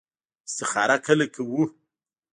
استخاره 0.47 0.95
کله 1.05 1.25
کوو؟ 1.33 1.63